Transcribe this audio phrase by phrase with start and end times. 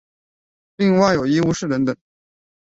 [0.77, 1.95] 另外有医务室等等。